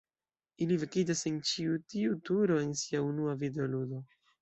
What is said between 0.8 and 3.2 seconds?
vekiĝas en ĉi tiu turo en sia